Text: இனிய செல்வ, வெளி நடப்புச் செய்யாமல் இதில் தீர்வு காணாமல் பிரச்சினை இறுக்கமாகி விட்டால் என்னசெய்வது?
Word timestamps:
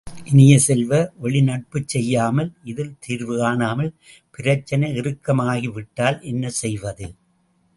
இனிய 0.25 0.53
செல்வ, 0.59 0.91
வெளி 1.15 1.41
நடப்புச் 1.41 1.87
செய்யாமல் 1.87 2.49
இதில் 2.63 2.95
தீர்வு 2.99 3.35
காணாமல் 3.37 3.91
பிரச்சினை 4.31 4.89
இறுக்கமாகி 4.93 5.69
விட்டால் 5.71 6.19
என்னசெய்வது? 6.23 7.07